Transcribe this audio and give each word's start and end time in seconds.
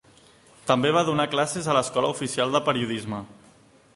També 0.71 0.93
va 0.95 1.03
donar 1.09 1.27
classes 1.33 1.67
a 1.73 1.77
l'Escola 1.79 2.11
Oficial 2.15 2.57
de 2.57 2.65
Periodisme. 2.71 3.23